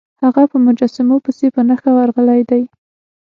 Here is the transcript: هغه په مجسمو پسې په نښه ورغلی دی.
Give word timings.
هغه 0.23 0.43
په 0.51 0.57
مجسمو 0.65 1.17
پسې 1.25 1.47
په 1.55 1.61
نښه 1.67 1.91
ورغلی 1.97 2.41
دی. 2.49 2.63